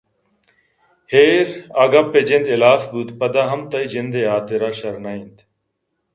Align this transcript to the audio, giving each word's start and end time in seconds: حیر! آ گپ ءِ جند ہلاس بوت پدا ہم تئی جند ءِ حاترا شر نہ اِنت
حیر! 1.11 1.47
آ 1.81 1.83
گپ 1.91 2.13
ءِ 2.19 2.21
جند 2.27 2.45
ہلاس 2.53 2.83
بوت 2.91 3.09
پدا 3.19 3.43
ہم 3.51 3.61
تئی 3.71 3.85
جند 3.91 4.13
ءِ 4.19 4.21
حاترا 4.31 4.69
شر 4.79 4.95
نہ 5.03 5.11
اِنت 5.15 5.37